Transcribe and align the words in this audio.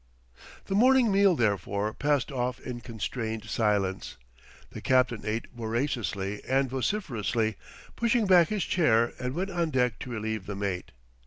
The 0.65 0.73
morning 0.73 1.11
meal, 1.11 1.35
therefore, 1.35 1.93
passed 1.93 2.31
off 2.31 2.59
in 2.59 2.81
constrained 2.81 3.43
silence. 3.45 4.17
The 4.71 4.81
captain 4.81 5.21
ate 5.23 5.45
voraciously 5.55 6.43
and 6.45 6.67
vociferously, 6.67 7.55
pushed 7.95 8.25
back 8.25 8.47
his 8.47 8.63
chair, 8.63 9.13
and 9.19 9.35
went 9.35 9.51
on 9.51 9.69
deck 9.69 9.99
to 9.99 10.09
relieve 10.09 10.47
the 10.47 10.55
mate. 10.55 10.91